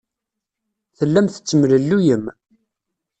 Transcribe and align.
Tellam 0.97 1.27
tettemlelluyem. 1.27 2.23